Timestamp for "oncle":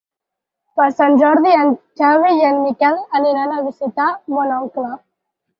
4.61-4.91